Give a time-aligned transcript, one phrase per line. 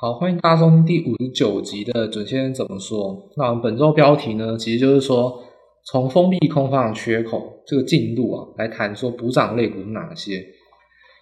[0.00, 3.28] 好，欢迎大家收听第五十九集的准先生怎么说。
[3.36, 5.42] 那我们本周标题呢，其实就是说
[5.86, 10.40] 从封闭空方缺口这个进度啊，来谈说补涨类股是哪些。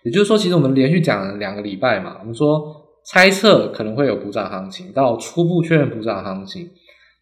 [0.04, 2.62] 也就是说，其实我们连续讲了两个礼拜嘛，我们说
[3.06, 6.68] 猜测可能会有补涨行情，到初步确认补涨行情。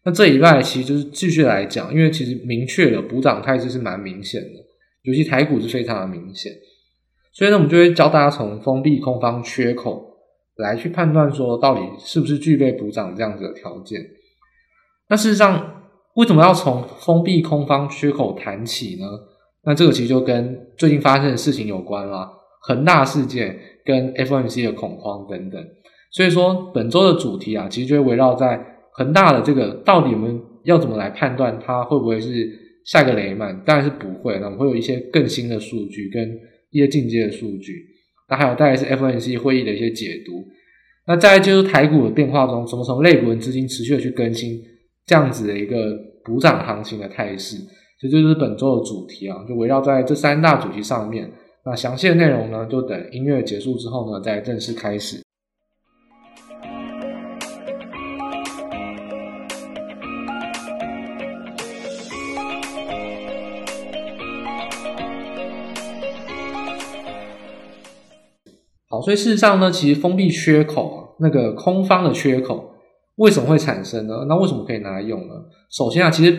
[0.03, 4.59] 那这一拜其实就是继续来讲，因为其实明确的补涨态势是蛮明显的，
[5.03, 6.51] 尤其台股是非常的明显。
[7.31, 10.11] 所以呢，我们就会教大家从封闭空方缺口。
[10.57, 14.01] 来去判断说到底是不是具备补涨这样子的条件。
[15.09, 15.83] 那事实上，
[16.15, 19.05] 为什么要从封闭空方缺口谈起呢？
[19.65, 22.29] 那这个其实就跟最近发生的事情有关啦，
[22.61, 25.63] 恒大事件跟 FOMC 的恐慌等等。
[26.11, 32.49] 所以说，本周的主题啊，其实就围绕在恒大的这个到底我们要怎么来判断它会不会是
[32.85, 33.59] 下一个雷曼？
[33.65, 36.39] 当然是不会，那我们会有一些更新的数据跟
[36.71, 37.73] 一些进阶的数据。
[38.29, 40.45] 那还有大概是 FNC 会议的一些解读，
[41.07, 44.59] 那再来就是台股的变化中，什么从类股的资金持续的去更新
[45.05, 47.57] 这样子的一个补涨行情的态势，
[48.01, 51.31] 其实就是本周的主题啊，就围绕在这三大主题上面。
[51.63, 55.24] 那详细的内容呢，就等音乐结束之后呢，再正式开始。
[69.01, 72.71] 所以事实上呢，其实封闭缺口啊，那个空方的缺口
[73.17, 74.25] 为什么会产生呢？
[74.27, 75.33] 那为什么可以拿来用呢？
[75.69, 76.37] 首先啊，其实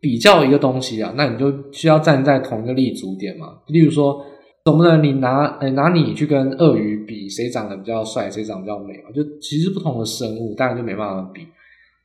[0.00, 3.58] 比较一个东西啊，那你就需要站在同一个立足点嘛。
[3.68, 4.24] 例如说，
[4.64, 9.10] 总不能你拿诶拿你去跟鳄鱼比，谁长得比较帅，谁长得比较美嘛？
[9.14, 11.42] 就其实不同的生物，当然就没办法比。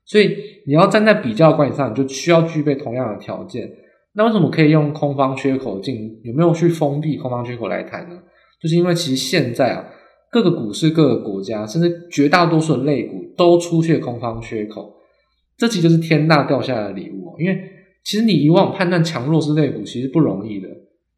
[0.05, 0.35] 所以
[0.67, 3.69] 你要站在比较的观点上，你就需要具备同样的条件。
[4.13, 6.19] 那为什么可以用空方缺口进？
[6.23, 8.15] 有没有去封闭空方缺口来谈呢？
[8.61, 9.85] 就是因为其实现在啊，
[10.29, 14.93] 各个股市、各个国家，甚至绝大多数的类股都出现空方缺口，
[15.57, 17.35] 这其实就是天大掉下来的礼物。
[17.39, 17.59] 因为
[18.03, 20.67] 其实你以往判断强弱势类股其实不容易的，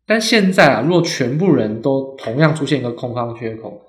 [0.05, 3.81] 但现在啊，如果全部人都同样出现一个空方缺口，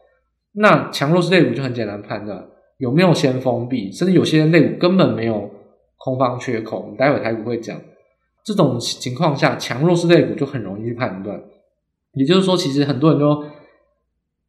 [0.53, 2.45] 那强弱势类股就很简单判断
[2.79, 5.49] 有没有先封闭，甚至有些类股根本没有
[5.99, 6.95] 空方缺口。
[6.99, 7.81] 待会台股会讲，
[8.45, 11.41] 这种情况下，强弱势类股就很容易去判断。
[12.15, 13.45] 也就是说，其实很多人都，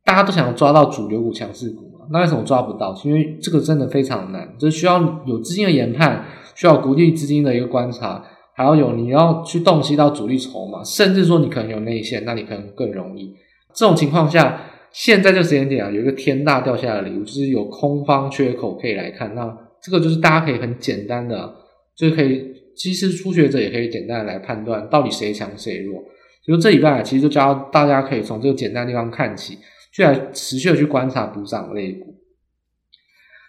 [0.04, 2.96] 大家都想要抓到主流股、强势股嘛，那为什么抓不到？
[3.04, 8.24] 因为这个真的非常难，就是需要有资金的研判，需要国际资金的一个观察，
[8.54, 13.34] 还要有你要去洞悉到主力筹码，甚至说你可能有内线，那你可能更容易。
[13.74, 14.62] 这种情况下，
[14.92, 19.34] 现在这个时间点啊，有一个天大掉下来的礼物，就是有空方缺口可以来看。
[19.36, 21.54] 那这个就是大家可以很简单的，
[21.98, 26.02] 就可以，其实初学者也可以简单的来判断到底谁强谁弱。
[26.48, 29.58] 就这礼拜其实就教大家可以从这个简单的地方看起，
[29.92, 32.16] 去来持续的去观察补涨类股。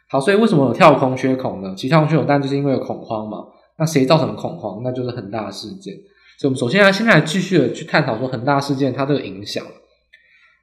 [0.08, 1.74] 好，所以为什么有跳空缺口呢？
[1.76, 3.38] 其实跳空缺口，但就是因为有恐慌嘛。
[3.78, 4.80] 那谁造成恐慌？
[4.82, 5.94] 那就是恒大事件。
[6.38, 9.62] 所以我们首先来现在继续的去探讨说恒大事件它这个影响。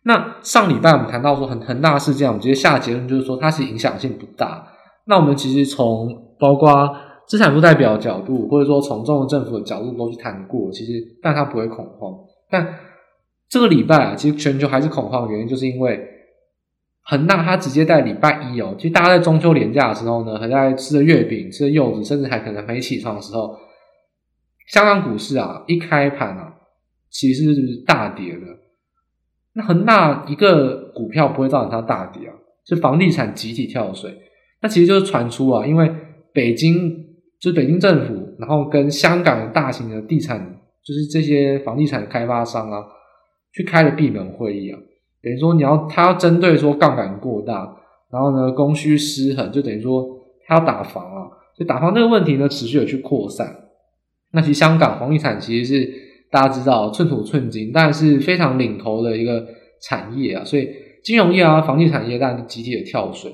[0.05, 4.67] 那上礼拜我们谈到说恒恒大事件，我们直接下结论就是说它是影响性不大。
[5.05, 6.95] 那我们其实从包括。
[7.27, 12.13] 资产负债表角度，或者说从中国政府的角度都去谈过，其实但它不会恐慌。
[12.49, 12.79] 但
[13.49, 15.99] 这个礼拜啊，其实全球还是恐慌的原因，就是因为
[17.03, 23.55] 恒大它直接在礼拜一哦，其实大家在中秋连假的时候呢，还在吃着月饼、吃着柚子，甚至还可能没起床的时候，
[24.67, 26.53] 香港股市啊一开盘啊，
[27.09, 28.41] 其实是大跌的。
[29.53, 32.33] 那恒大一个股票不会造成它大跌啊，
[32.65, 34.19] 是房地产集体跳水。
[34.61, 35.89] 那其实就是传出啊，因为
[36.33, 37.12] 北京。
[37.43, 40.39] 就是北京政府，然后跟香港大型的地产，
[40.81, 42.85] 就是这些房地产开发商啊，
[43.51, 44.79] 去开了闭门会议啊。
[45.21, 47.75] 等于说，你要他要针对说杠杆过大，
[48.09, 50.07] 然后呢供需失衡，就等于说
[50.47, 51.27] 他要打房啊。
[51.57, 53.53] 所以打房这个问题呢，持续的去扩散。
[54.31, 55.93] 那其实香港房地产其实是
[56.31, 59.45] 大家知道寸土寸金，但是非常领头的一个
[59.81, 60.45] 产业啊。
[60.45, 60.69] 所以
[61.03, 63.29] 金融业啊，房地产业当然集体的跳水。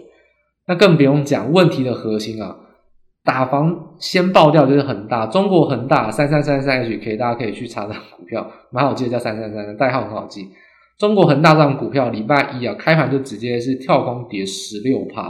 [0.66, 2.58] 那更不用讲问题的核心啊。
[3.30, 10.48] 打房先爆掉就是恒大，中国恒大三三三三 HK，大家可以去查查股票，蛮好记的，叫三三三，代号很好记。
[10.98, 15.30] 中国恒大这张股票礼拜一啊开盘就直接是跳空跌十六趴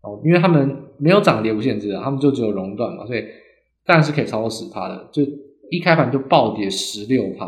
[0.00, 3.24] 哦，因为他们没有涨跌无限制的，他们就只有熔断嘛，所以
[3.84, 5.24] 当然是可以超过十趴的，就
[5.72, 7.46] 一开盘就暴跌十六趴。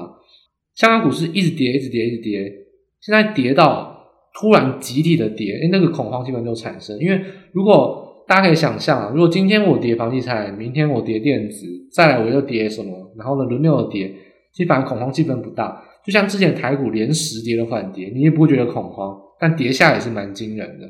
[0.74, 2.52] 香港股市一直跌，一直跌，一直跌，
[3.00, 3.96] 现在跌到
[4.34, 7.20] 突然集体的跌，诶那个恐慌气氛就产生，因为
[7.52, 14.08] 如果大家可以想象啊，如果今天我跌房地产，明天我跌电子，再来我又跌什么，然后呢轮流的跌，
[14.52, 15.82] 其实反正恐慌气氛不大。
[16.04, 20.88] 就像之前台股连十跌的缓跌，你也不会觉得恐慌，但跌下也是蛮惊人的。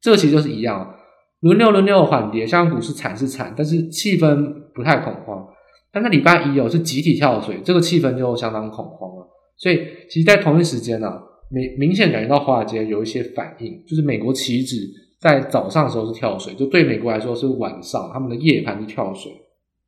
[0.00, 0.94] 这个其实就是一样，
[1.40, 5.46] 轮流轮流的缓跌，像股市惨是惨，但是气氛不太恐慌。
[5.92, 9.28] 但在礼拜一哦，是集体跳水，这个气氛就相当恐慌了。
[9.56, 11.20] 所以，其实，在同一时间呢、啊，
[11.50, 14.76] 明明显感觉到华尔街有一些反应，就是美国期指
[15.22, 19.30] 在早上的时候是跳水，就对美国来说是晚上，他们的夜盘是跳水。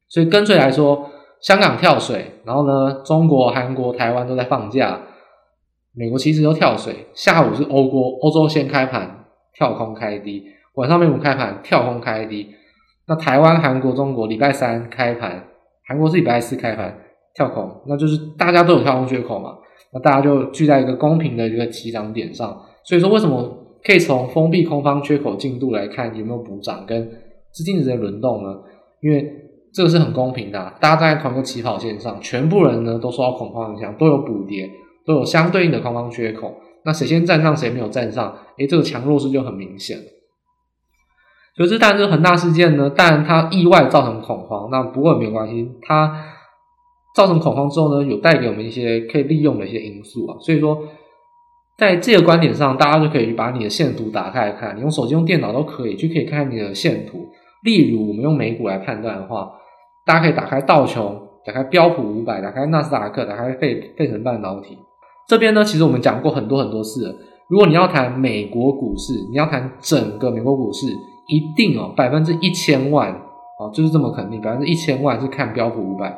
[0.09, 1.11] 所以，跟随来说，
[1.41, 5.01] 香港跳水，然后呢，中国、韩国、台湾都在放假，
[5.93, 7.07] 美国其实都跳水。
[7.15, 10.45] 下午是欧国欧洲先开盘跳空开低，
[10.75, 12.55] 晚上美股开盘跳空开低。
[13.09, 15.49] 那台湾、韩国、中国礼拜三开盘。
[15.87, 16.97] 韩国是礼拜四开盘
[17.35, 19.59] 跳空，那就是大家都有跳空缺口嘛，
[19.93, 22.59] 那大家就聚在一个公平的一个起涨点上。
[22.85, 27.07] 所以说，为什么可以从封闭空方缺口进度来看有没有补涨跟
[27.53, 28.61] 资金的这些轮动呢？
[29.03, 29.31] 因为
[29.73, 34.71] 这个是很公平的，大家站在同一个起跑线上，全部人呢都受到恐慌影响，都有补跌，
[35.05, 36.55] 都有相对应的空方缺口。
[36.85, 39.99] 那谁先站上，谁没有站上，诶，这个强弱势就很明显。
[41.57, 46.25] 所以这当然是恒大事件呢，当然它意外造成恐慌，那不过也没有关系，它
[47.15, 50.37] 造成恐慌之后呢，有带给我们一些可以利用的一些因素啊。
[50.41, 50.83] 所以说，
[51.76, 57.26] 在这个观点上，大家就可以把你的线图打开来看，你用手机、用电脑都可以，就可以看你的线图。
[57.62, 59.50] 例如，我们用美股来判断的话，
[60.05, 64.79] 大家可以打开道琼，打开标普五百，打开纳斯达克，打开费费城半导体。
[65.26, 67.15] 这边呢，其实我们讲过很多很多次了。
[67.49, 70.87] 如果你要谈美国股市，你要谈整个美国股市。
[71.27, 73.11] 一定哦，百分之一千万
[73.59, 76.15] 哦，就是这么肯定，百分之一千万是看标普五百，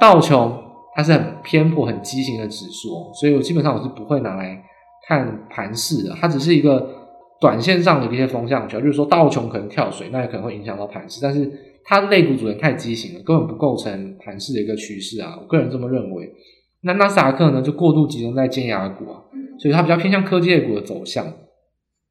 [0.00, 0.56] 道琼
[0.94, 4.56] 它是很偏颇、很畸形的指数，所以我基本上我是不会拿来
[5.08, 6.86] 看盘势的，它只是一个
[7.40, 11.50] 短线上的一些风向球，就是说道琼可能跳水，那也可能会影响到盘势，但是
[11.84, 16.30] 它的类股组成太畸形了，根本不构成盘势的一个趋势啊，我个人这么认为。
[16.82, 19.22] 那纳斯达克呢，就过度集中在尖牙股啊，
[19.58, 21.26] 所以它比较偏向科技类股的走向。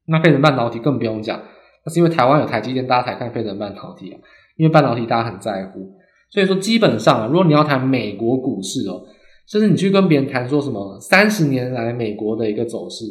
[0.08, 1.40] 那费城半导体更不用讲。
[1.86, 4.20] 那是因为台湾有台积电，大家才看费城半导体啊。
[4.58, 5.92] 因为半导体大家很在乎，
[6.32, 9.04] 所以说基本上啊，如果你要谈美国股市哦，
[9.48, 13.06] 甚至你去跟别人谈说什么三十年来美国的一个走势，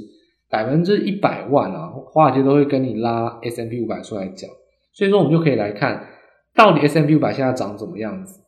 [0.50, 4.50] 百分之一百万啊，华尔街都会跟你拉 S&P 五百出来讲。
[4.92, 6.06] 所以说我们就可以来看
[6.54, 8.40] 到底 S&P 五百现在涨怎么样子。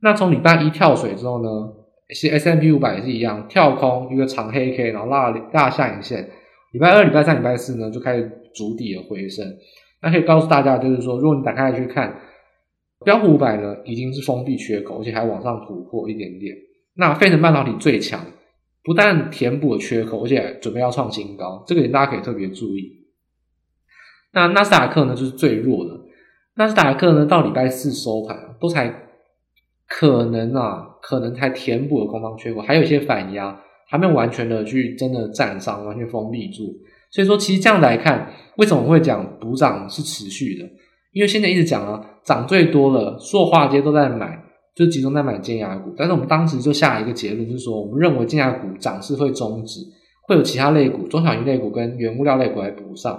[0.00, 1.72] 那从礼拜一跳水之后呢，
[2.08, 6.28] 其实 S&P 五百也是一样，跳空一个长黑 K，然后拉拉下影线。
[6.72, 9.44] 礼拜二、礼拜三、礼拜四呢，就开始筑底的回升。
[10.02, 12.14] 那可以告诉大家，就是说，如果你打开去看
[13.04, 16.54] 标普五百呢，已经是封闭缺口，而且还往上突破一点点。
[16.96, 18.24] 那费城半导体最强，
[18.82, 23.06] 不但填补了缺口，而且准备要创新高，这个点大家可以特别注意。
[24.32, 26.00] 那纳斯达克呢，就是最弱的。
[26.54, 29.08] 纳斯达克呢，到礼拜四收盘都才
[29.86, 33.62] 可能啊，可能才填补了空方缺口，还有一些反压。
[33.88, 36.64] 还没有完全的去真的站上，完全封闭住。
[37.12, 40.68] 所以说，其实这样来看，为什么会讲补涨是持续的？
[41.12, 44.42] 因为现在一直讲啊，涨最多了，所有华尔街都在买，
[44.76, 45.92] 就集中在买尖牙股。
[45.96, 49.80] 但是我们当时就下一个结论，就是说，我们认为尖牙股涨势会终止，
[50.28, 53.18] 会有其他类股、中小型类股跟原物料类股来补上。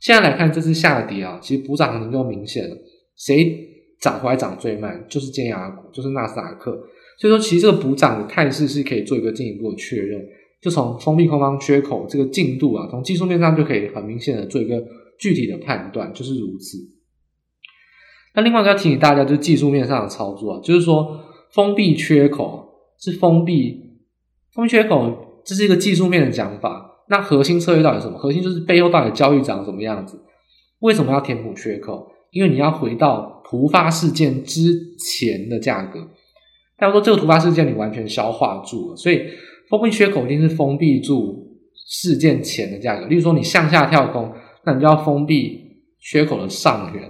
[0.00, 2.76] 现在来看，这次下跌啊，其实补涨可能就明显了。
[3.16, 3.56] 谁
[4.00, 5.04] 涨回来涨最慢？
[5.08, 6.72] 就是尖牙股，就是纳斯达克。
[7.18, 10.20] 所以说，其实这个补涨的态势是可以做一个进一步的确认，
[10.60, 14.82] 就从封闭空方缺口这个进度啊，从技术面上就可以很明显的做一个
[15.18, 16.76] 具体的判断，就是如此。
[18.34, 21.20] 那另外一个要提醒大家，就是技术面上的操作啊，就是说
[21.52, 23.80] 封闭缺口是封闭
[24.52, 26.90] 封闭缺口，这是一个技术面的讲法。
[27.08, 28.18] 那核心策略到底什么？
[28.18, 30.20] 核心就是背后到底交易长什么样子？
[30.80, 32.10] 为什么要填补缺口？
[32.30, 36.00] 因为你要回到突发事件之前的价格。
[36.78, 39.22] 假如说这个突发事件你完全消化住了，所以
[39.70, 41.46] 封闭缺口一定是封闭住
[41.86, 43.06] 事件前的价格。
[43.06, 44.32] 例如说你向下跳空，
[44.64, 45.60] 那你就要封闭
[46.00, 47.08] 缺口的上缘；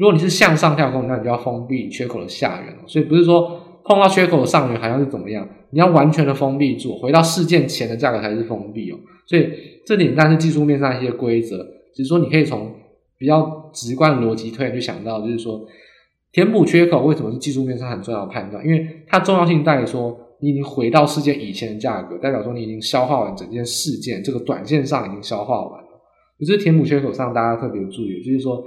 [0.00, 2.74] 如果你是向上跳空，那你就要封闭缺口的下缘。
[2.86, 8.98] 所以不是说碰到缺口的上缘好像是怎么样，你要完全的封闭住，回到事件前的价格才是封闭哦。
[9.26, 9.50] 所以
[9.84, 11.58] 这点但是技术面上一些规则，
[11.94, 12.74] 只是说你可以从
[13.18, 15.64] 比较直观的逻辑推演去想到，就是说。
[16.32, 18.64] 填补缺口为什么是技术面上很重要的判断？
[18.64, 25.88] 因为它重要性在于说，你已经回到事件以前的价格，代表说你已经消化完整件事件，这个短线上已经消化完了。
[26.38, 28.64] 可是填补缺口上，大家特别注意，就是说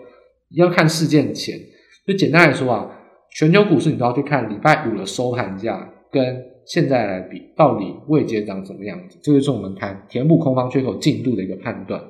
[0.52, 1.58] 要看事件前。
[2.06, 2.90] 就简单来说啊，
[3.36, 12.02] 全球股市你都要去看礼拜五的收盘价跟现在来比，到底位阶长什么样子，这就是我们谈填补空方缺口进度的一个判断。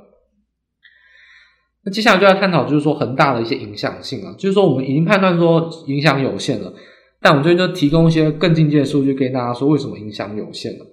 [1.85, 6.73] 那接下来就要探讨，就是说恒大的一些影响性啊，就是说我们已经判断说影响有限了，
[7.21, 10.85] 但我们这边就提供一些更进阶的数据给大家说为什么影响有限了。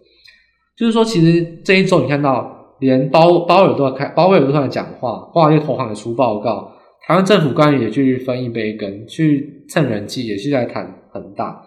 [0.77, 6.73] 就是说，其实这一周你看到连鲍鲍尔都要开，鲍威尔都出来讲话，华尔街投行也出报告，
[7.07, 11.63] 台湾政府官员也去分一杯羹，去蹭人气，也是在谈恒大。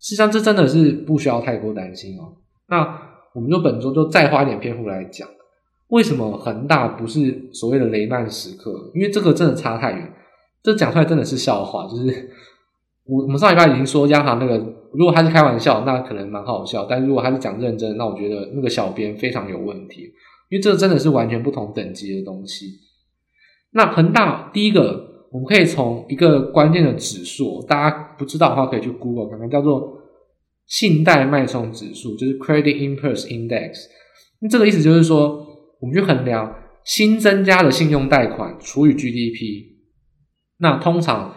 [0.00, 2.36] 事实上，这真的是不需要太过担心哦。
[2.68, 2.80] 那
[3.34, 5.28] 我们就本周就再花一点篇幅来讲，
[5.88, 8.90] 为什么恒大不是所谓的雷曼时刻？
[8.94, 10.12] 因为这个真的差太远，
[10.62, 11.86] 这讲出来真的是笑话。
[11.86, 12.30] 就是
[13.04, 14.56] 我我们上礼拜已经说央行那个，
[14.92, 20.02] 如果他是开玩笑，那可能蛮好笑；但如果他是讲认真，那我觉得那个小编非常有问题，
[20.50, 22.66] 因为这真的是完全不同等级的东西。
[23.76, 25.04] 那恒大第一个。
[25.32, 29.98] 我们可以从一个关键的指数，大家不知道的话，可以去 Google 看看，叫做
[30.66, 33.72] 信贷脉冲指数，就是 Credit Impulse Index。
[34.40, 35.44] 那这个意思就是说，
[35.80, 36.54] 我们去衡量
[36.84, 39.66] 新增加的信用贷款除以 GDP。
[40.58, 41.34] 那通常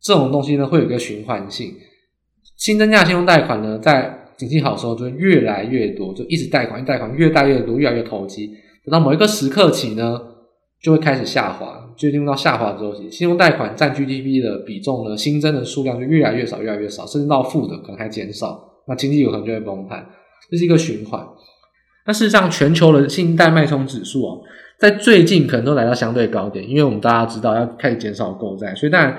[0.00, 1.74] 这种东西呢，会有一个循环性，
[2.58, 8.46] 新增加信用贷款呢，在景气好的时候就越来越多，就一直贷款，贷款越贷越多，越来越投机。
[8.84, 10.20] 等到某一个时刻起呢，
[10.86, 11.82] 就会开始下滑。
[11.96, 20.06] 就进入到下滑周期，信用贷款占 GDP 的比重呢，新增的数量就越来越少，越来越少，甚至到负的可能还减少，那经济有可能就会崩盘，
[20.50, 21.26] 这是一个循环。
[22.06, 24.36] 那事实上，全球的信贷脉冲指数啊，
[24.78, 29.18] 在最近可能都来到相对高点，因为我们大家知道要开始减少购债，所以当然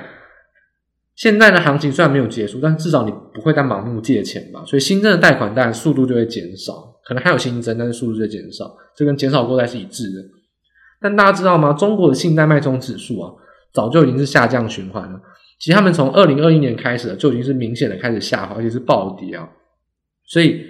[1.15, 10.36] 现在的行情虽然没有结束，但至少你不会再盲目借钱嘛，所以新增的贷款当然速度就会减少，可能还有新增，但是速度就减少，这跟减少购债是一致的。
[10.99, 11.73] 但大家知道吗？
[11.73, 13.31] 中国的信贷脉冲指数啊，
[13.73, 15.19] 早就已经是下降循环了。
[15.59, 19.47] 其实他们从二零二一年开始就已经是明显的开始下滑，而且是暴跌啊。
[20.25, 20.63] 所以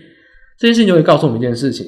[0.57, 1.86] 这件事情就会告诉我们一件事情，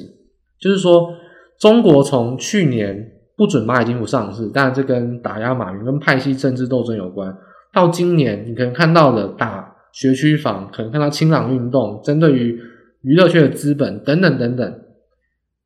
[0.58, 1.10] 就是说
[1.58, 7.34] 中国从去年不准蚂蚁金服上市，当然这跟打压马云、跟派系政治斗争有关。
[7.72, 12.60] 到今年，你可能看到的打学区房，可能看到清朗运动，针对于
[13.02, 14.80] 娱乐圈的资本等等等等。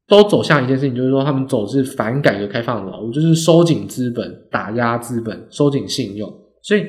[0.07, 6.31] 都走向一件事情，就是说他们走的是反改革开放的路，就是收紧资本、打压资本、收紧信用。
[6.63, 6.87] 所以，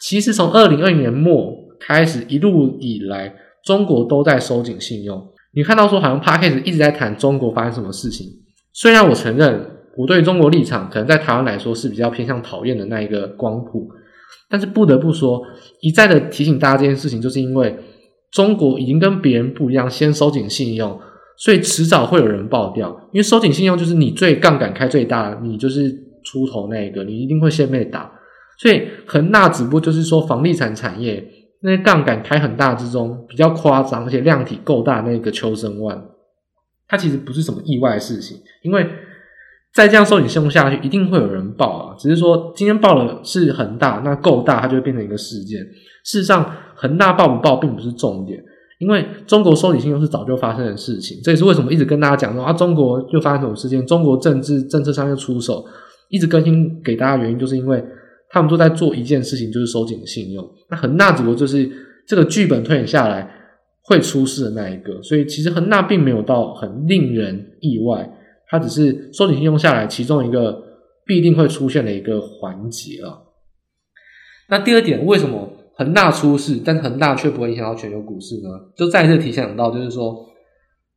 [0.00, 5.26] 其实从二零二零年末开始，一路以来，中国都在收紧信用。
[5.54, 8.26] 你看到说，好像 Podcast 一直在谈中国发生什么事情。
[8.72, 9.64] 虽然我承认，
[9.96, 13.88] 我对中国立场可能在台湾来说是比较偏向讨厌的那一个光谱，
[14.50, 15.40] 但是不得不说，
[15.80, 17.74] 一再的提醒大家这件事情，就是因为
[18.32, 21.00] 中国已经跟别人不一样，先收紧信用。
[21.38, 25.90] 所以迟早会有人爆掉，因为收紧信用就是你最杠杆开最大，你就是
[26.24, 28.10] 出头那一个，你一定会先被打。
[28.58, 31.22] 所以恒大只不过就是说房地产产业
[31.60, 36.02] 那些杠杆开很大之中比较夸张，而且量体够大那个秋生万，
[36.88, 38.86] 它其实不是什么意外的事情，因为
[39.74, 41.96] 再这样收紧信用下去，一定会有人爆啊。
[41.98, 45.60] 只是说今天爆的是恒大，那够大，它就会变成一个事件。
[46.02, 48.42] 事实上，恒大爆不爆并不是重点。
[48.78, 55.64] 因为中国收紧信用是早就发生的事情，这也是为什么一直跟大家讲说啊，中国就发生什么事情，中国政治政策上又出手，
[56.10, 57.82] 一直更新给大家原因，就是因为
[58.28, 60.46] 他们都在做一件事情，就是收紧信用。
[60.68, 61.70] 那恒大只不过就是
[62.06, 63.30] 这个剧本推演下来
[63.84, 68.06] 会出事的那一个，所以其实恒大并没有到很令人意外，
[68.48, 70.62] 它只是收紧信用下来其中一个
[71.06, 73.22] 必定会出现的一个环节了。
[74.50, 75.52] 那第二点，为什么？
[75.78, 78.48] 恒大出事，但是恒大却不会影响到全球股市呢？
[78.76, 80.26] 就再次提醒到，就是说，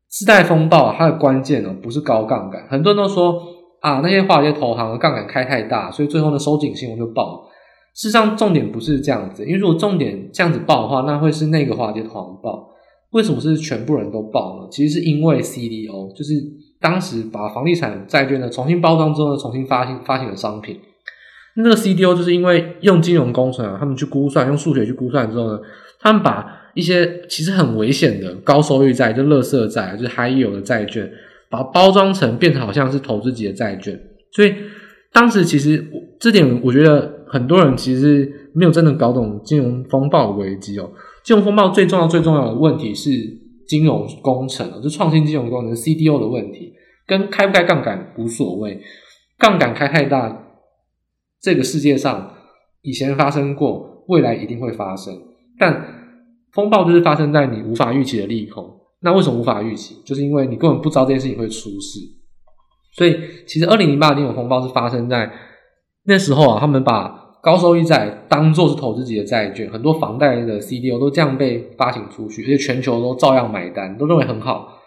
[0.08, 2.66] 次贷风暴它的关键呢，不是高杠杆。
[2.70, 3.42] 很多人都说
[3.82, 7.46] 啊，那些华尔街投行的杠杆开太大，所以最后呢，收紧信用就爆。
[7.94, 12.70] 事实上，重点不是这样子，因为如果重点这样子爆的话，那会是那个华尔街投行爆。
[13.12, 14.68] 为什么是全部人都爆呢？
[14.72, 16.36] 其实是因为 CDO，就是
[16.80, 20.80] 当时把房地产债券呢重新包装之后呢，重新发行发行的商品。
[21.56, 25.60] 那个 CDO 就是因为用金融工程啊，他们去估算，用数学去估算之后呢，
[26.00, 31.12] 他们把一些其实很危险的高收益债，就垃圾债，就是 high yield 的债券，
[31.50, 34.00] 把它包装成变成好像是投资级的债券。
[34.32, 34.54] 所以
[35.12, 35.86] 当时其实
[36.20, 40.90] 这点，我觉得很多人其实没有真的搞懂金融风暴危机哦。
[41.24, 43.10] 金融风暴最重要、最重要的问题是
[43.68, 46.72] 金融工程，就创新金融工程 CDO 的问题，
[47.06, 48.80] 跟开不开杠杆无所谓，
[49.38, 50.46] 杠杆开太大。
[51.42, 52.34] 这个世界上
[52.82, 55.14] 以前发生过，未来一定会发生。
[55.58, 55.86] 但
[56.52, 58.66] 风暴就是发生在你无法预期的利空。
[59.02, 59.96] 那为什么无法预期？
[60.06, 62.00] 就是因为你根本不知道这件事情会出事。
[62.92, 63.18] 所以，
[63.48, 65.32] 其实二零零八年有风暴是发生在
[66.04, 74.80] 那时候啊，他们把高收益债当做是投资级的债券，很多房贷的 CDO 都这样被发行出去，而且全球都照样买单，都认为很好。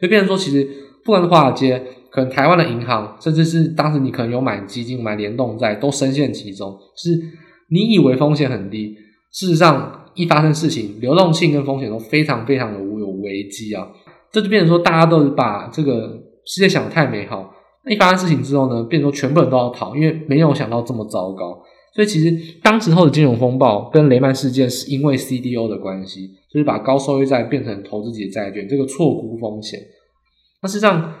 [0.00, 0.68] 就变成说，其实
[1.04, 1.80] 不管是华尔街。
[2.10, 6.76] 可能台湾的银行，甚至是当时你可能有买基金、买联动债，都深陷其中。
[6.96, 7.18] 是
[7.68, 8.96] 你以为风险很低，
[9.32, 13.86] 事实上一发生事情，流动性跟风险都非常非常的有危机啊！
[14.32, 17.54] 这就变成说，大家都是把这个世界想得太美好。
[17.84, 21.62] 那一发生事情之后呢，变成说全部人都要逃，因为没有想到这么糟糕。
[21.94, 29.80] 所以其实当时候的金融风暴跟雷曼事件是因为 CDO 的关系，就是把高收益债变成投资级债券，这个错估风险。
[30.62, 31.12] 那事实上，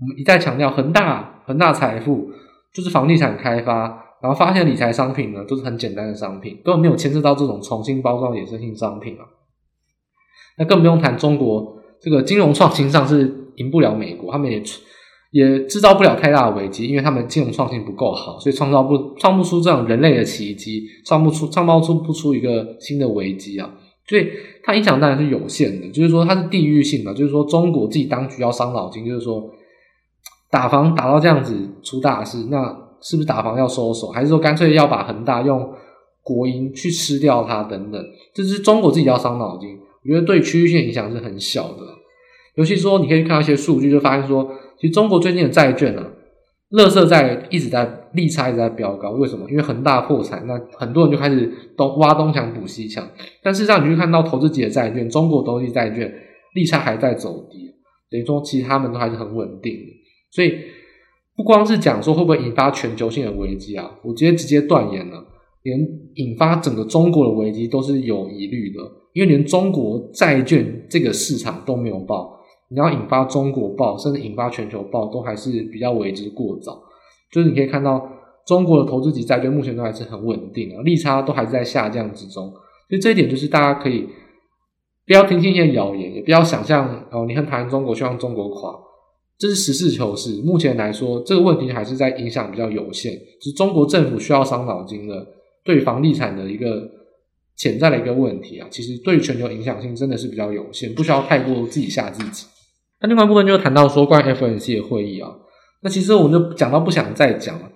[0.00, 2.30] 我们一再强调，恒大恒大财富
[2.72, 9.24] 就是房地产开发，然后发现理财商品呢都是很简单的商品，根本没有牵涉到这种重新包装衍生性商品啊。
[10.58, 14.62] 那更不用谈中国这个金融创新上是赢不了美国，他们也。
[15.30, 23.70] 也制造不了太大的危机，因为他们金融创新不够好，所以创造不创不出这种人类的奇迹，创不出创造出不出一个新的危机啊，
[24.06, 24.26] 所以
[24.62, 29.50] 它影响当然是有限的，就是说它是地域性的，就是说中国自己当局要伤脑筋，就是说
[30.50, 32.64] 打房打到这样子出大事，那
[33.00, 35.72] 是不是打房要收手，还是说干脆要把恒大用
[36.22, 41.82] 国营去吃掉它等等，这是中国自己要伤脑筋，我觉得对区域性影响是很小的，
[42.54, 44.48] 尤其说你可以看到一些数据，就发现说。
[44.80, 46.06] 其实中国最近的债券、啊，
[46.68, 49.44] 乐色债一直在利差一直在飙高，为什么？
[49.50, 53.04] 因为恒大破产，那很多人就开始东挖东墙补西墙。
[53.42, 56.14] 但事实上，你去看到投资级的债券，中国投资债券
[56.54, 57.74] 利差还在走低，
[58.08, 59.97] 等于说其实他们都还是很稳定的。
[60.30, 60.54] 所以
[61.36, 65.24] 不光是讲说会不会引发全球性的危机啊，我直接直接断言了，
[65.62, 65.78] 连
[66.14, 68.80] 引发整个中国的危机都是有疑虑的，
[69.12, 72.36] 因为连中国债券这个市场都没有爆。
[72.70, 76.78] 你要引发中国爆，甚至引发全球爆，都还是比较为之过早。
[77.32, 78.06] 就是你可以看到，
[78.46, 82.52] 中国的投资级债券目前都还是很稳定啊，利差都还是在下降之中。
[82.88, 84.06] 所以这一点就是大家可以
[85.06, 88.87] 不要听信一些谣言，也不要想象哦，你很讨厌中国，希望中国垮。
[89.38, 90.42] 这是实事求是。
[90.42, 95.26] 目前来说，这个问题还是在影响比较有限，是中国政府需要伤脑筋的，
[95.64, 96.96] 对房地产的一个。
[97.60, 102.46] 潜在的一个问题啊，其实对全球影响性真的是比较有限，不需要太过自己吓自己。
[103.00, 105.28] 那另外部分就谈到说关于 FNC 的会议啊，
[105.82, 107.68] 那其实我们就讲到不想再讲了。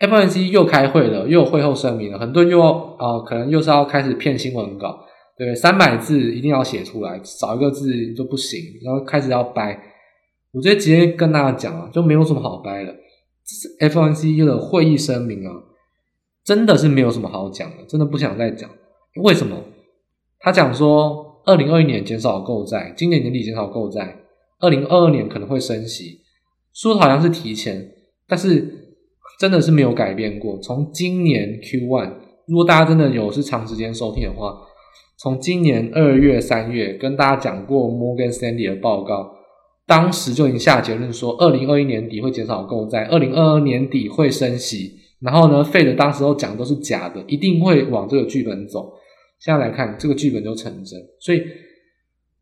[0.00, 4.98] FNC 又开会了，又有会后声明了，很多人又要啊、可能又是要开始骗新闻稿，
[5.36, 5.54] 对？
[5.54, 9.80] 三百字一定要写出来，少一个字就不行，然后开始要掰。
[10.52, 12.94] 我觉得直接跟大家讲啊，就没有什么好掰的。
[13.44, 15.52] 这是 FOMC 的会议声明啊，
[16.44, 18.68] 真的是没有什么好讲的，真的不想再讲。
[19.22, 19.56] 为什么？
[20.38, 21.26] 他讲说。
[21.44, 24.18] 二零二一年减少购债，今年年底减少购债，
[24.58, 26.20] 二零二二年可能会升息，
[26.74, 27.90] 说的好像是提前，
[28.26, 28.98] 但是
[29.40, 30.58] 真的是没有改变过。
[30.58, 32.12] 从今年 Q one，
[32.46, 34.58] 如果大家真的有是长时间收听的话，
[35.18, 39.37] 从今年二月、三月跟大家讲过摩根斯坦利的报告，
[39.88, 48.92] 当时就已经下结论说，二零二一年底会减少购债，二零二二年底会升息，然后呢费的当时候讲都是假的，一定会往这个剧本走。
[49.40, 51.42] 现在来看，这个剧本就成真，所以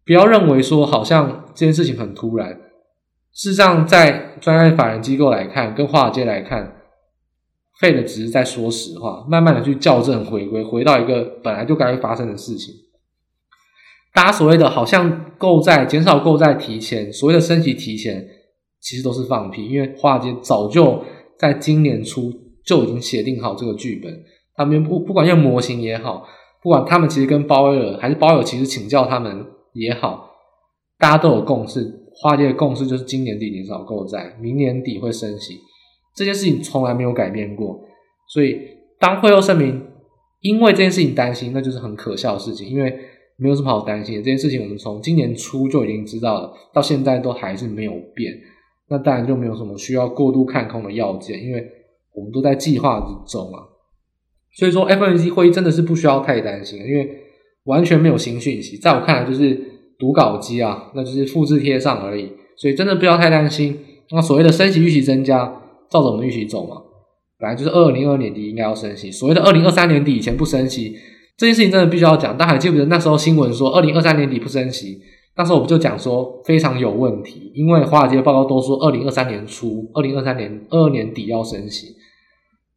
[0.04, 2.50] 不要认为说好像这件事情很突然。
[3.32, 6.80] 事实上，在专业法人机构来看，跟华尔街来看
[7.80, 12.74] 费的只是在说实话，慢慢的去校正回归，回到一个本来就该发生的事情。
[14.16, 18.26] 大家所谓的好像购债减少购债提前，所谓的升级提前，
[18.80, 21.04] 其实都是放屁，因为华尔街早就
[21.38, 22.32] 在今年初
[22.64, 24.10] 就已经写定好这个剧本，
[24.54, 26.26] 他们不不管用模型也好。
[26.62, 30.30] 不管他们其实跟鲍威尔还是鲍威尔其实请教他们也好，
[30.98, 35.58] 大家都有共识，华尔街的共识就是今年底减少购债，明年底会升息，
[36.16, 37.78] 这件事情从来没有改变过。
[38.32, 38.58] 所以
[38.98, 39.86] 当会后声明
[40.40, 42.98] 因为这件事情担心，那就是很可笑的事情，因为
[43.36, 44.20] 没有什么好担心的。
[44.20, 48.32] 这件事情我们从今年初就已经知道了，到现在都还是没有变，
[48.88, 51.66] 那当然就没有什么需要过度看空的要件，因为
[52.14, 53.62] 我们都在计划之中啊。
[54.54, 57.08] 所以说，FOMC 会议真的是不需要太担心，因为
[57.64, 59.60] 完全没有新讯息，在我看来就是
[59.98, 62.32] 读稿机啊，那就是复制贴上而已。
[62.56, 63.78] 所以真的不要太担心。
[64.10, 65.44] 那所谓的升息预期增加，
[65.90, 66.76] 照着我们预期走嘛，
[67.38, 69.10] 本来就是二零二二年底应该要升息。
[69.10, 70.96] 所谓的二零二三年底以前不升息，
[71.36, 72.36] 这件事情真的必须要讲。
[72.36, 75.00] 大家还记不记得那时候新闻说二零二三年底不升息？
[75.36, 81.94] 那时候我们就讲说非常有问题，因为华尔街报告都说二零二三年初、二零二三年二二年底要升息。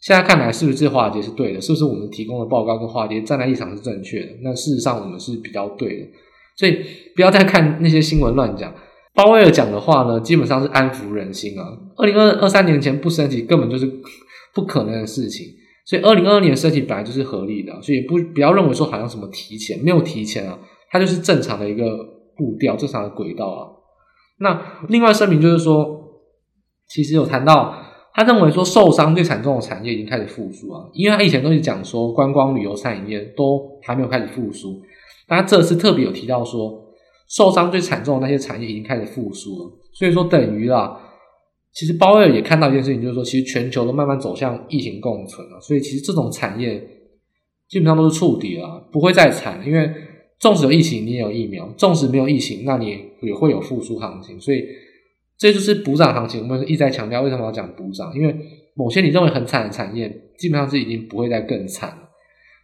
[0.01, 1.61] 现在看来，是不是华尔街是对的？
[1.61, 4.29] 是不是我们提供的报告跟华尔街站在立场是正确的？
[4.41, 6.07] 那事实上我们是比较对的，
[6.57, 6.79] 所以
[7.15, 8.73] 不要再看那些新闻乱讲。
[9.13, 11.65] 鲍威尔讲的话呢，基本上是安抚人心啊。
[11.97, 13.89] 二零二二三年前不升息，根本就是
[14.53, 15.47] 不可能的事情。
[15.89, 20.59] 所以二零二二年升息本来就是合理的，所以不不要认为说好像什么提前，没有提前啊，
[20.91, 21.83] 它就是正常的一个
[22.37, 23.59] 步调，正常的轨道啊。
[24.39, 25.99] 那另外声明就是说，
[26.87, 27.73] 其实有谈到。
[28.11, 34.81] 他认为说受伤最惨重的产业已经开始复苏啊，因为他以前都是讲说观光旅游餐饮业都还没有开始复苏，
[35.25, 36.83] 但他这次特别有提到说
[37.29, 39.71] 受伤最惨重的那些产业已经开始复苏了。
[39.93, 40.99] 所以说等于啦，
[41.71, 46.79] 其实鲍威尔也看到一件事情，就是说其实全球都慢慢走向疫情共存了，所以其实这种产业
[47.67, 49.89] 基本上都是触底了，不会再惨，因为
[50.39, 54.39] 纵使有疫情，你也有疫苗；纵使没有疫情，那你也会有复苏行情。
[54.41, 54.65] 所以
[55.37, 56.41] 这就是补涨行情。
[56.41, 58.35] 我们一再强调为什么要讲补涨，因为
[58.73, 62.09] 某些你认为很惨的产业，基本上是已经不会再更惨了。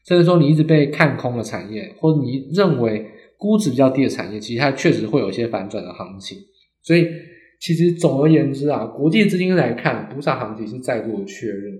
[0.07, 3.05] 甚至说你一直被看空的产业，或者你认为
[3.37, 6.37] 估值比较低的产业，其实它确实会有一些反转的行情。
[6.81, 7.05] 所以，
[7.59, 11.73] 其实总而言之啊，国际资金来看，补涨行情是再度的确认。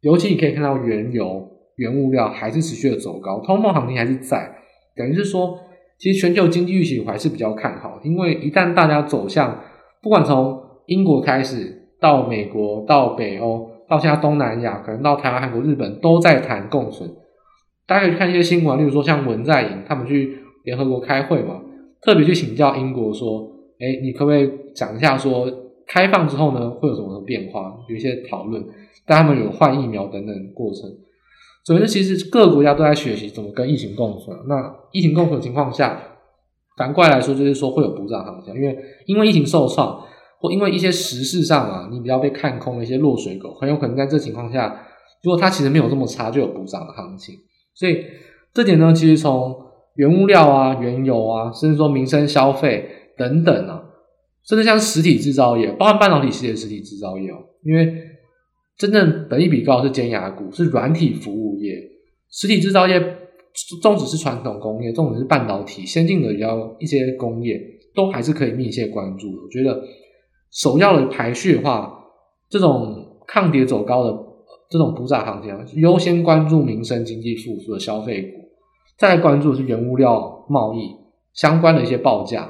[0.00, 4.50] 尤其你可以看到原油、原物料还是持续的走高，通膨行情还是在。
[4.96, 5.58] 等于是说，
[5.98, 9.62] 其实全球经济预期我还是比较看好，因为一旦大家走向，
[10.02, 17.08] 不管从英国开始，到美国，到北欧，到现在东南亚，可能到台湾、韩国、日本都在谈共存。
[17.86, 21.60] 大家可以看一些新闻，例如说像文在寅他们去联合国开会嘛，
[22.00, 25.46] 特别去请教英国说，哎，你可不可以讲一下说
[25.86, 27.74] 开放之后呢会有什么变化？
[27.88, 28.64] 有一些讨论，
[29.06, 30.90] 但他们有换疫苗等等过程。
[31.62, 34.36] 总之，其实各个国家都在学习怎么跟疫情共存。
[34.48, 36.00] 那疫情共存的情况下，
[36.76, 40.02] 反过来说就是说会有补涨行情，因为因为疫情受创，
[40.40, 44.86] 或因为一些时事上啊，你比较被看空的一些落水狗，很有可能在这情况下，
[45.22, 47.34] 如果它其实没有这么差，就有补涨的行情。
[47.74, 48.04] 所以
[48.54, 49.54] 这点呢，其实从
[49.96, 53.82] 原物料啊、原油啊，甚至说民生消费等等啊，
[54.46, 57.92] 甚至像实体制造业，包含半导体系列实体制造业哦，因为
[58.76, 61.74] 真正本益比高是尖牙股，是软体服务业，
[62.30, 63.00] 实体制造业，
[63.82, 67.60] 纵使是传统工业，纵使是半导体先进的比较一些工业，
[67.94, 69.42] 都还是可以密切关注的。
[69.42, 69.82] 我觉得
[70.50, 72.04] 首要的排序的话，
[72.48, 74.30] 这种抗跌走高的。
[74.72, 78.38] 这种补涨行情，优先关注民生经济复苏的消费股，
[78.96, 80.94] 再关注是原物料贸易
[81.34, 82.44] 相关的一些报价，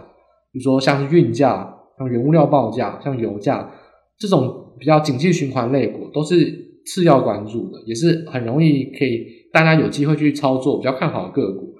[0.52, 3.70] 比如说像是运价、像原物料报价、像油价
[4.18, 11.74] 这种比较景气循环类股，都是次要关注的，也是很容易可以大家有机会去操作比较看好的个股。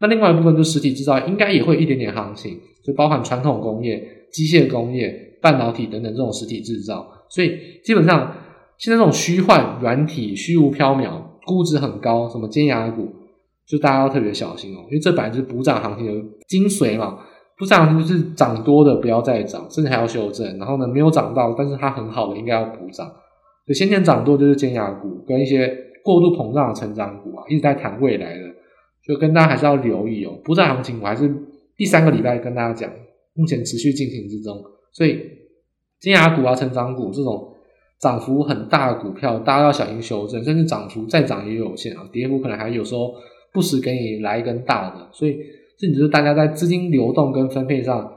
[0.00, 8.36] 那另外一部分就是实体制造业，应该也会一点点行情，就包含传统工业、机械工业、半导体等等这种实体制造，所以基本上。
[8.76, 13.08] 现在这种虚幻软体虚无缥缈，估值很高，什么尖牙股，
[13.64, 16.12] 就大家要特别小心哦，因为这本来就是补涨行情的
[16.48, 17.20] 精髓嘛。
[17.56, 20.58] 不涨就是涨多的不要再涨，甚至还要修正。
[20.58, 23.06] 然后呢，没有涨到，但是它很好的应该要补涨。
[23.66, 25.68] 所以先前涨多就是尖牙股跟一些
[26.02, 28.44] 过度膨胀的成长股啊，一直在谈未来的，
[29.06, 30.38] 就跟大家还是要留意哦。
[30.44, 31.32] 不涨行情我还是
[31.76, 32.90] 第三个礼拜跟大家讲，
[33.34, 34.62] 目前持续进行之中。
[34.92, 35.20] 所以
[36.00, 37.50] 尖牙股啊、成长股这种。
[38.00, 43.14] 涨幅很大的股票，大家要小心修正，甚至涨幅再涨也有限啊，跌幅可能还有时候
[43.50, 45.38] 不时给你来一根大的，所以
[45.78, 48.12] 这就是大家在资金流动跟分配上，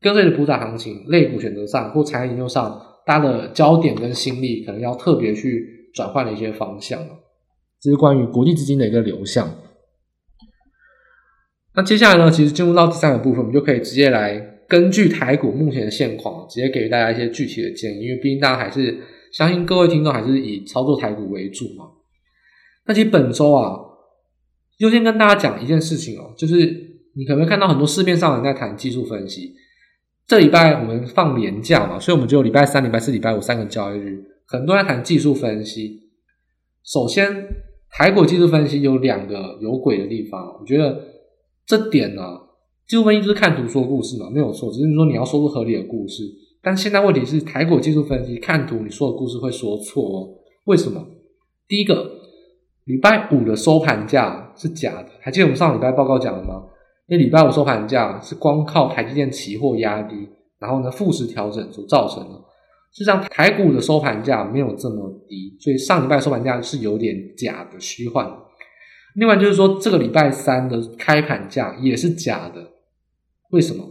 [0.00, 7.00] 跟随着补涨行情、类股选择上或产业研究上，大家的焦点跟心力可能要特别去转换的一些方向。
[7.80, 9.48] 这是关于国际资金的一个流向。
[11.74, 18.98] 那接下来呢，其实进入到第三个部分，我们就可以直接来根据台股目前的现况，直接给予大家一些具体的建议，因为毕竟大家还是。
[19.32, 21.86] 相信各位听众还是以操作台股为主嘛。
[22.84, 23.80] 那其实本周啊，
[24.76, 26.81] 优先跟大家讲一件事情哦，就是
[27.14, 29.54] 你可能会看到很多市面上人在谈技术分析。
[30.26, 36.00] 这礼拜我们放连假嘛，所以我们就有礼拜三、礼拜四、礼拜五三个交易日，很多人在谈技术分析。
[36.84, 37.48] 首先，
[37.90, 40.98] 台股技术分析有两个有鬼的地方，我觉得
[41.66, 42.40] 这点呢、啊，
[42.86, 46.22] 技术分析就是看图说故事嘛，没有错，只是说你要说出合理的故事。
[46.62, 50.28] 但现在问题是，台股技术分析看图，你说的故事会说错哦。
[50.64, 51.04] 为什么？
[51.68, 52.12] 第一个，
[52.84, 56.62] 礼拜五的收盘价是假的，还记得我们上礼拜报告讲了吗？
[57.12, 60.26] 因为礼拜五收盘价是光靠台积电期货压低，
[60.58, 62.40] 然后呢复时调整所造成的。
[62.90, 68.26] 实际上，台股的收盘价没有这么低，所以上礼拜收盘价是有点假的虚幻。
[69.14, 72.66] 另外就是说，这个礼拜三的开盘价也是假的，
[73.50, 73.84] 为什么？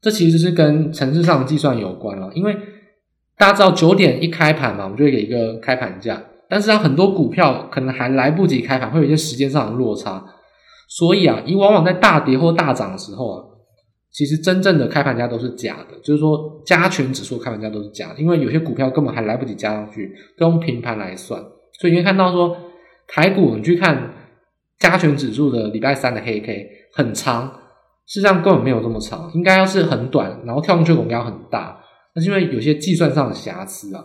[0.00, 2.56] 这其实是跟程式上的计算有关了，因为
[3.36, 10.24] 大家知道九点一开盘嘛，我们就会给一个开盘价，但是它很多股票可能还来不及开盘，会有一些时间上的落差，
[10.86, 13.44] 所以啊，你往往在大跌或大涨的时候啊，
[14.12, 21.42] 其实真正的开盘价都是假的，就是说加权指数开盘价都是假的，因为有些股票根本还来不及加上去，都用平盘来算，
[21.80, 22.56] 所以你会看到说
[23.08, 24.12] 台股你去看
[24.78, 27.60] 加权指数的礼拜三的黑 K 很长。
[28.08, 31.76] 事实上根本没有这么长，应该要是很短，然后跳空缺口应该很大，
[32.14, 34.00] 那是因为有些计算上的瑕疵啊。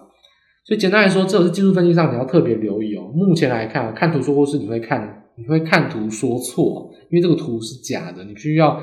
[0.66, 3.12] 所以简单来说，这个是技术分析上你要特别留意哦。
[3.14, 8.82] 目前来看，看图说故事你会看，你会看图说错，因为这个图是假的，你需要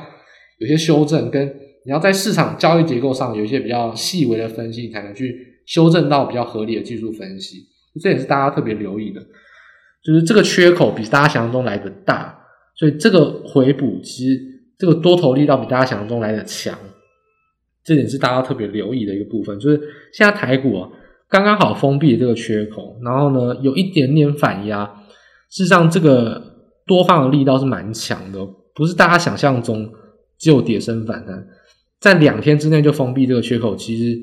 [0.59, 1.47] 有些修正，跟
[1.85, 7.59] 你要在市场交易结构上有一些比较细微的分析，才能去修正到比较合理的技术分析。
[8.03, 9.21] 这也是大家特别留意的，
[10.05, 12.39] 就是这个缺口比大家想象中来的大，
[12.77, 14.41] 所以这个回补其实
[14.79, 16.79] 这个多头力道比大家想象中来的强，
[17.83, 19.59] 这点是大家特别留意的一个部分。
[19.59, 19.81] 就是
[20.13, 20.89] 现在台股啊，
[21.29, 24.85] 刚刚好封闭这个缺口，然后呢有一点点反压，
[25.51, 26.48] 事实上这个
[26.89, 29.89] 多方的力道是蛮强的，不是大家想象中
[30.39, 31.47] 只有跌升反弹。
[32.01, 34.19] 在两天之内就封闭这个缺口，其实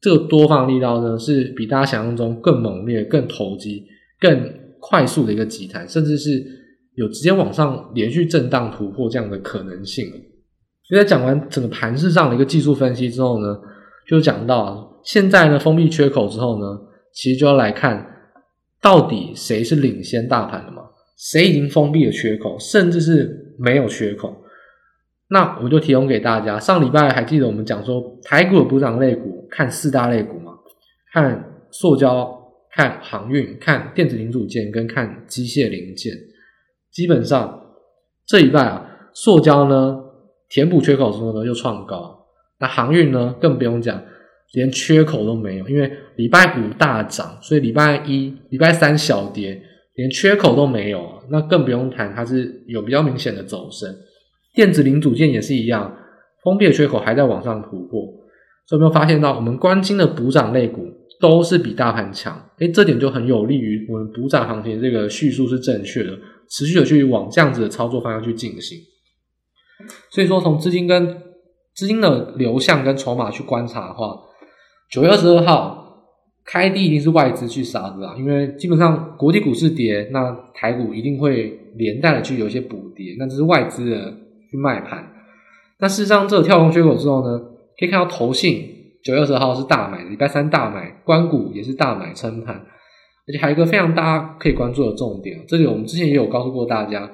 [0.00, 3.86] 这个多方力道呢是比大家想象中更猛烈、更投机、
[4.18, 6.44] 更快速的一个急弹，甚至是
[6.96, 10.06] 有直接往上连续震荡突破这样的可能性。
[10.88, 13.56] 所以在讲完整个盘势上的一个技术分析之后呢，
[14.08, 16.66] 就讲到现在呢封闭缺口之后呢，
[17.12, 18.04] 其实就要来看
[18.82, 20.82] 到底谁是领先大盘的嘛？
[21.20, 24.34] 谁已经封闭了缺口，甚至是没有缺口？
[25.28, 30.52] 那我就提供给大家，上礼拜还记得我们讲说台股的补涨类股，看四大类股嘛，
[31.12, 32.36] 看塑胶、
[32.72, 36.12] 看航运、看电子零组件跟看机械零件。
[36.90, 37.64] 基本上
[38.26, 40.00] 这一拜啊，塑胶呢
[40.48, 42.26] 填补缺口之后呢又创高，
[42.58, 44.02] 那航运呢更不用讲，
[44.54, 49.62] 连缺口都没有，因为礼拜五大涨，所以礼拜一、礼拜三小跌，
[50.00, 53.94] 连缺口都没有，那更不用谈它是有比较明显的走升。
[54.54, 55.94] 电子零组件也是一样，
[56.42, 58.00] 封闭的缺口还在往上突破，
[58.66, 60.86] 所以没有发现到我们关心的补涨类股
[61.20, 62.34] 都是比大盘强？
[62.60, 68.78] 诶，这点就很有利于我们补涨行情这个叙述是正确的，持续的去往这样子的操作方向去进行。
[70.10, 71.14] 所以说，从资金跟
[71.74, 74.16] 资金的流向跟筹码去观察的话，
[74.90, 75.79] 九月二十二号
[76.44, 84.16] 开低一定是外资去杀的啦，因为基本上国际股市跌，那台股一定会连带的去有一些补跌，那这是外资的。
[84.50, 85.08] 去卖盘，
[85.78, 87.38] 那事实上，这个跳空缺口之后呢，
[87.78, 88.68] 可以看到投信
[89.00, 97.08] 九月二十号是大买，礼拜三大买，官股也是大买撑盘，而且还有一个非常大家可以关注的重点，这里我们之前也有告诉过大家，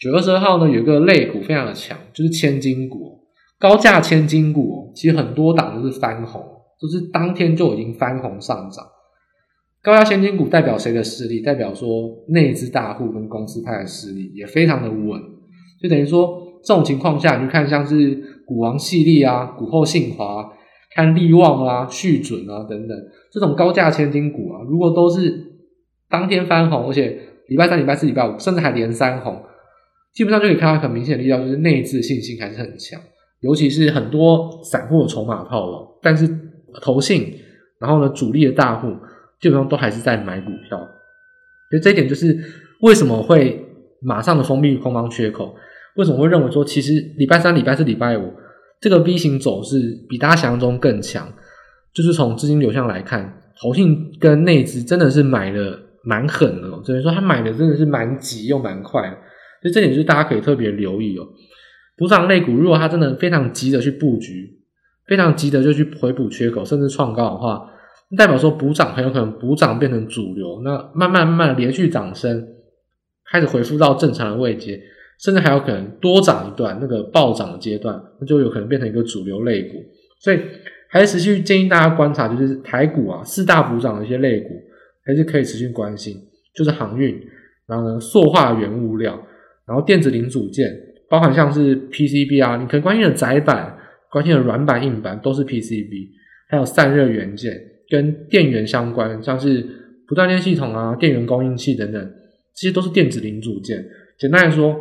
[0.00, 3.20] 九月二十号呢有一个类股非常的强，就是千金股，
[3.60, 6.44] 高价千金股，其实很多档都是翻红，
[6.80, 8.84] 就是当天就已经翻红上涨。
[9.82, 11.40] 高价千金股代表谁的势力？
[11.40, 15.20] 代表说内资大户跟公司派的势力也非常的稳。
[15.82, 18.14] 就等于说，这种情况下，你去看像是
[18.46, 20.50] 股王系列啊、股后信华、
[20.94, 22.96] 看利旺啊、续准啊等等
[23.30, 25.52] 这种高价千金股啊，如果都是
[26.08, 29.42] 当天翻红，而且礼拜三、礼拜四、礼拜五甚至还连三红，
[30.14, 32.98] 基本上就可以看到很明显的力量，就是内资信心还是很强，
[33.40, 36.26] 尤其是很多散户的筹码套牢，但是
[36.80, 37.34] 投信，
[37.78, 38.88] 然后呢主力的大户
[39.40, 40.78] 基本上都还是在买股票，
[41.70, 42.38] 所以这一点就是
[42.80, 43.64] 为什么会
[44.00, 45.54] 马上的封闭空方缺口。
[45.96, 48.32] 为什么会认为说，其实礼拜三、礼拜四、礼拜五
[48.80, 51.32] 这个 V 型走势比大家想象中更强？
[51.92, 59.16] 就是从资金流向来看，投信跟内资真的是买的蛮狠的，所以说他买的真的是蛮急又蛮快的，
[59.62, 61.24] 所以这点就是大家可以特别留意哦。
[61.96, 64.63] 补涨类股如果它真的非常急的去布局，
[65.06, 67.70] 非常急的就去回补缺口，甚至创高的话，
[68.16, 72.46] 代表说补涨很有可能补涨变成主流，那慢慢慢慢连续涨升，
[73.30, 74.80] 开始回复到正常的位阶。
[75.20, 79.74] 甚至还有可能多涨一段，那个暴涨的阶段，那就有可能变成一个主流类股。
[80.18, 80.40] 所以
[80.90, 84.48] 还是持续建议大家观察，就是台股啊四大补涨的一些类股，
[85.06, 86.16] 还是可以持续关心，
[86.52, 87.16] 就是航运，
[87.68, 89.16] 然后呢塑化原物料，
[89.66, 90.68] 然后电子零组件，
[91.08, 93.78] 包含像是 PCB 啊，你可能关心的窄板、
[94.14, 96.08] 关键的软板、硬板都是 PCB，
[96.48, 97.52] 还有散热元件
[97.90, 99.66] 跟电源相关，像是
[100.08, 102.00] 不断电系统啊、电源供应器等等，
[102.54, 103.84] 这些都是电子零组件。
[104.18, 104.74] 简单来说。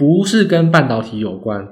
[0.00, 1.66] 不是跟半导体有关，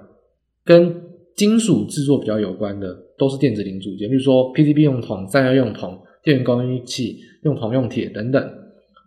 [0.64, 1.00] 跟
[1.36, 8.42] 金属制作比较有关的，都是电子零组件，比如说 PCB 用铜、散热用铜、电源供应器用铜用铁等等。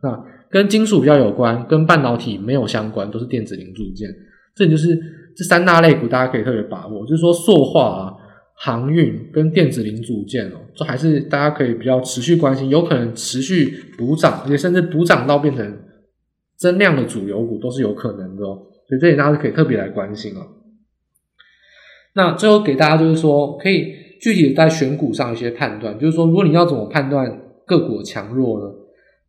[0.02, 0.18] 那
[0.50, 4.10] 跟金属比较有关，跟半导体没有相关，都是电子零组件。
[4.56, 4.98] 这里就是
[5.40, 8.14] 这三大类股，大家可以特别把握，就是说塑化啊、
[8.56, 15.80] 航运跟电子零组件哦，这还是大家可以比较持续关心，有可能持续补涨，而且甚至补涨到变成
[16.58, 18.68] 增量的主流股，都是有可能的哦。
[18.90, 20.46] 所以这里大家可以特别来关心哦。
[22.16, 28.66] 那最后给大家就是说，可以具体的在选股上一些判断，就是说，如果你要怎么判断个股强弱呢？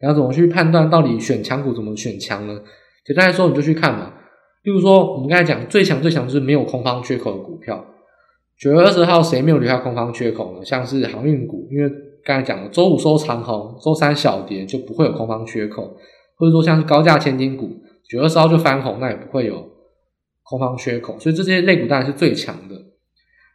[0.01, 2.59] 你要怎么去判断到底选强股怎么选强呢？
[3.07, 4.15] 简单来说，你就去看嘛。
[4.63, 7.85] 例如说，我们刚才讲最强最强就是没有空方缺口的股票。
[8.59, 10.65] 九月二十号谁没有留下空方缺口呢？
[10.65, 11.91] 像是航运股，因为
[12.23, 15.97] 刚才讲了，周五收长红，周三小跌就不会有空方缺口，
[16.37, 17.69] 或者说像是高价千金股。
[18.09, 19.67] 九月二十号就翻红，那也不会有
[20.43, 22.75] 空方缺口，所以这些类股当然是最强的。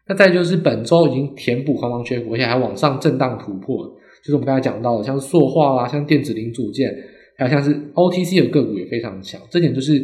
[0.07, 3.85] 那再就是本周已经填补空方缺口，而且还往上震荡突破，
[4.23, 6.89] 就是我们刚才讲到的，像塑化啦，像电子零组件，
[7.37, 9.99] 还有像是 OTC 的个股也非常强，这点就是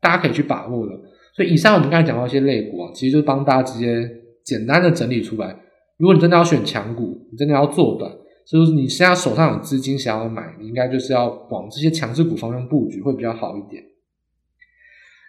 [0.00, 0.92] 大家可以去把握的。
[1.34, 4.10] 所以以上我们刚才讲到一些类股啊，其实就是帮大家直接
[4.44, 5.56] 简单的整理出来。
[5.96, 8.10] 如果你真的要选强股，你真的要做短，
[8.46, 13.82] 就是你现在手上有资金想要买，你应该就是要往这些强势股方向布局会比较好一点。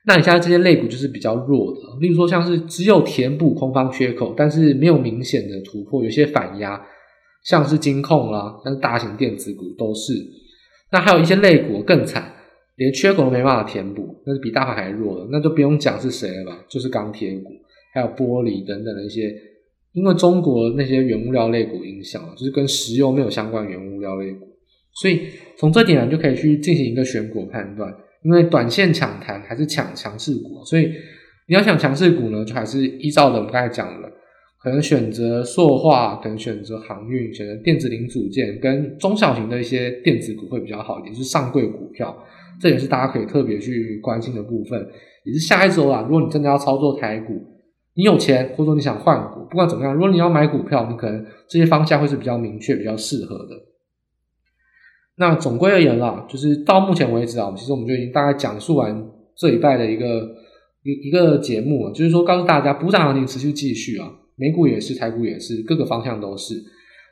[0.07, 6.83] 那你现在这些类股就是比较弱的，例如说像是只有填补空方缺口，但是没有明显的突破，有些反压，
[7.43, 10.13] 像是金控啦，像是大型电子股都是。
[10.91, 12.33] 那还有一些类股更惨，
[12.81, 17.51] 连缺口都没办法填补，那是比大盘还弱的，那就不用讲是谁了吧，就是钢铁股，
[17.93, 19.31] 还有玻璃等等的一些，
[19.93, 24.47] 因为中国那些原物料类股影响，就是跟石油没有相关原物料类股，
[24.95, 25.27] 所以
[25.59, 27.93] 从这点呢就可以去进行一个选股判断。
[28.23, 30.91] 因为短线抢弹还是抢强势股，所以
[31.47, 34.07] 你要抢强势股呢，就还是依照的我们刚才讲的，
[34.63, 42.15] 可能选择塑化，可能选择航运，选择电子零组件跟中小型的一些电子股会比较好一点，就是上柜股票，
[42.61, 44.87] 这也是大家可以特别去关心的部分。
[45.23, 47.33] 也是下一周啊，如果你真的要操作台股，
[47.95, 53.55] 你有钱或者说你想换股，不管怎么样，如果你要买股票，你可能这些方向会是比较明确、比较适合的。
[55.17, 60.35] 那总归而言啦，就是到目前为止啊，其实我们就已经大概讲述完这礼拜的一个
[60.83, 66.55] 一一个节目了，就是说告诉大家，补涨行情持续继续啊，美股也是，台股也是，各个方向都是。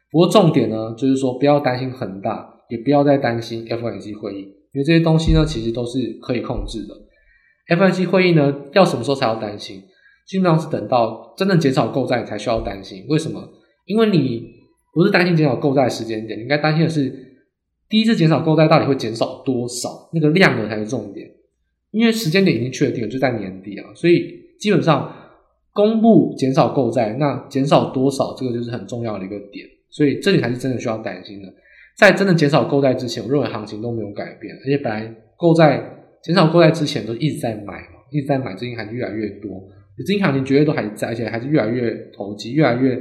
[0.10, 7.76] 不过重点呢，就是说不要担心恒大，也不要再担心 FOMC 会议，因为这些东西呢，其实都是可以控制的。
[7.76, 9.84] FOMC 会议呢，要什么时候才要担心？
[10.28, 13.06] 基本上是等到真正减少购债才需要担心。
[13.10, 13.50] 为什么？
[13.86, 14.44] 因为你
[14.94, 17.28] 不是担心减少购债时间点，你应该担心的是。
[17.90, 20.08] 第一次减少购债到底会减少多少？
[20.14, 21.28] 那个量呢才是重点，
[21.90, 25.12] 因为时间点已经确定了，就在年底啊，所以基本上
[25.74, 31.52] 公布减少购债，那减少多少，这个就是很重要的一个点，所以这里才是真的需要担心的。
[32.00, 35.84] 在真的减少购债之前，我认为行情都没有改变，而且本来购债
[36.24, 39.52] 减少购债之前都一直在买嘛，一直在买，资金还是越来越多，
[39.98, 42.96] 资金行情绝对都还在，而且还是越来越投机，越来越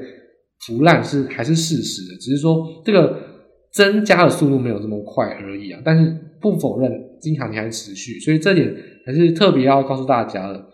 [0.67, 3.29] 腐烂是还是事实的，只是说这个。
[3.71, 10.67] 增加的速度没有这么快而已啊，但是不否认金行情还是持续，所以这点还是特别要告诉大家的。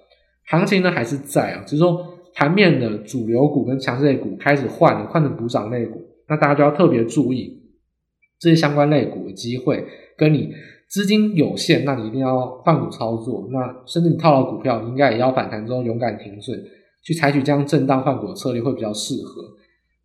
[0.46, 2.00] 行情呢还是在啊，只是说
[2.36, 7.63] 盘面的主流股跟强势类股开始换了，换成补涨类股，那大家就要特别注意
[8.44, 9.84] 这些相关类股的机会。
[10.16, 10.52] 跟你
[10.88, 13.48] 资金有限，那你一定要换股操作。
[13.50, 16.56] 那甚至你套牢股票，应该也要反弹之后勇敢停损，
[17.02, 19.42] 去采取这样震荡换股的策略会比较适合。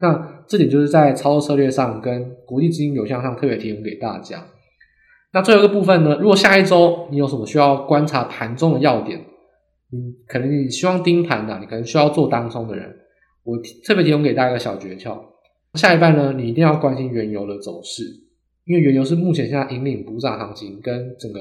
[0.01, 4.43] 那这点就是在操作策略上跟国际资金流向上特别提供给大家。
[5.31, 9.19] 那最后一个部分呢，如果下一周你有什么需要观察盘中的要点，
[9.93, 12.89] 嗯，可能你希望盯盘的，你可能需要做当冲的人，
[13.43, 15.15] 我特别提供给大家一个小诀窍。
[15.75, 18.03] 下一半呢，你一定要关心原油的走势，
[18.69, 21.39] 因为原油是目前现在引领补涨行情跟整个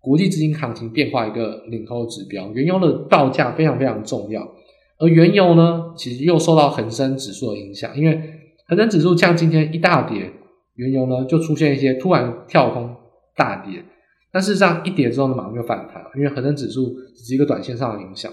[0.00, 2.50] 国际资金行情变化一个领头指标。
[2.54, 4.50] 原油的报价非常非常重要。
[4.98, 8.18] 而原油呢，其实又受到恒生指数的影响，因为
[8.66, 10.32] 恒生指数像今天一大跌，
[10.76, 12.96] 原油呢就出现一些突然跳空
[13.36, 13.84] 大跌，
[14.32, 18.32] 但事实上一跌之后呢，马上就反弹，因为恒生指数只是一个短线上的影响。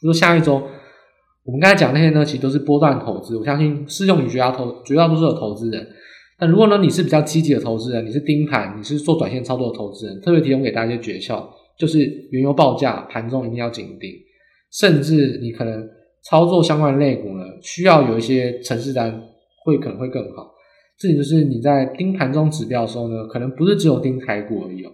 [0.00, 0.54] 就说下一周，
[1.44, 5.86] 我们刚才讲那些呢，其实都是波段投资，我相信适用于绝大投绝大多数的投资人。
[6.40, 11.46] 但如果呢，你是比较积极的投资人，你是盯盘，你是做短线操作的投资人，特别提供给大家一些诀窍，
[11.78, 11.98] 就是
[12.30, 14.10] 原油报价盘中一定要紧盯。
[14.72, 15.86] 甚至你可能
[16.24, 19.22] 操作相关的类股呢，需要有一些程式单，
[19.64, 20.50] 会可能会更好。
[20.98, 24.90] 这里就是你在盯盘中指标的时候呢，可能不是只有盯台股而已哦，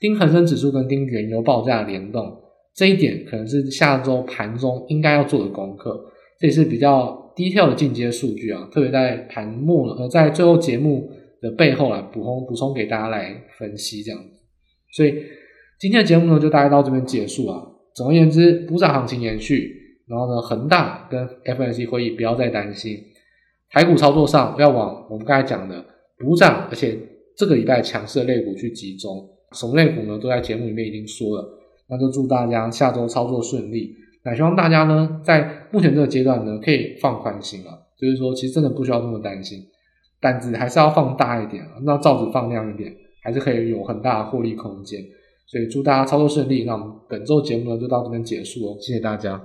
[0.00, 2.36] 盯恒生指数跟盯原油报价的联动，
[2.74, 6.04] 这一点可能是下周盘中应该要做的功课。
[6.38, 14.40] 这也是比较 detail 的进阶数据啊，特别在盘末呃，在最后节目的背后来补充补充给大家来分析这样子。
[14.92, 15.14] 所以
[15.78, 17.66] 今天的节目呢，就大概到这边结束啊。
[17.94, 19.74] 总而言之，补涨行情延续，
[20.06, 22.96] 然后呢，恒大跟 FNC 会议不要再担心。
[23.70, 25.84] 台股操作上要往我们刚才讲的
[26.18, 26.98] 补涨，而且
[27.36, 29.28] 这个礼拜强势的类股去集中。
[29.52, 30.18] 什么类股呢？
[30.18, 31.58] 都在节目里面已经说了。
[31.88, 33.92] 那就祝大家下周操作顺利。
[34.22, 39.66] 那希望大家呢，在目前这个阶段呢，可以放宽心啊，就是说，其实真的不需要那么担心，
[40.20, 45.02] 胆子还是要放大一点啊，那罩子放亮一点，还是可以有很大的获利空间。
[45.46, 49.42] 所以祝大家操作顺利，那我们本周节目呢就到这边结束哦，谢谢大家。